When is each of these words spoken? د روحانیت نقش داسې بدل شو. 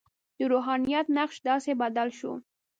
د 0.37 0.39
روحانیت 0.51 1.05
نقش 1.17 1.35
داسې 1.49 1.71
بدل 1.81 2.09
شو. 2.19 2.31